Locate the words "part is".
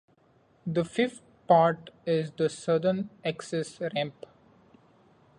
1.47-2.31